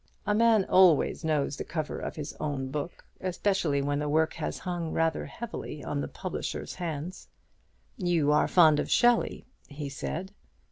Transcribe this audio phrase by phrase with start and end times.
[0.25, 4.57] A man always knows the cover of his own book, especially when the work has
[4.57, 7.27] hung rather heavily on the publisher's hands.
[7.97, 10.33] "You are fond of Shelley," he said.